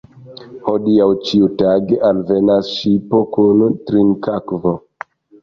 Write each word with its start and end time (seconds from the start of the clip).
Hodiaŭ 0.69 1.05
ĉiutage 1.27 1.99
alvenas 2.07 2.73
ŝipo 2.79 3.21
kun 3.37 3.63
trinkakvo. 3.93 4.75